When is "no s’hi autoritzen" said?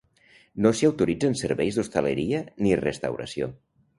0.65-1.37